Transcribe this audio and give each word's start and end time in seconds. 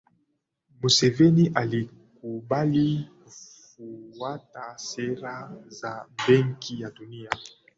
mseveni 0.81 1.51
alikubali 1.55 3.07
kufuata 3.23 4.77
sera 4.77 5.55
za 5.69 6.05
benki 6.27 6.81
ya 6.81 6.91
dunia 6.91 7.29